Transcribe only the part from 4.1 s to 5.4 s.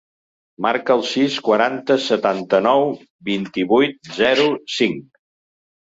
zero, cinc.